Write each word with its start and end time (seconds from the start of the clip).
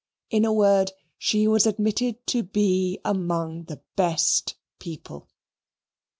In 0.31 0.45
a 0.45 0.51
word, 0.51 0.93
she 1.19 1.47
was 1.47 1.67
admitted 1.67 2.25
to 2.25 2.41
be 2.41 2.99
among 3.05 3.65
the 3.65 3.81
"best" 3.95 4.55
people. 4.79 5.27